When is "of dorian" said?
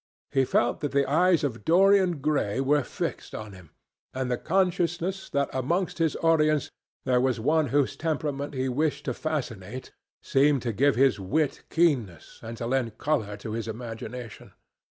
1.43-2.21